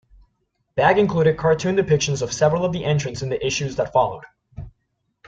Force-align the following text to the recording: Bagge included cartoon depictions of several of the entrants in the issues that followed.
Bagge 0.75 0.97
included 0.97 1.37
cartoon 1.37 1.75
depictions 1.75 2.23
of 2.23 2.33
several 2.33 2.65
of 2.65 2.73
the 2.73 2.83
entrants 2.83 3.21
in 3.21 3.29
the 3.29 3.45
issues 3.45 3.75
that 3.75 3.93
followed. 3.93 4.23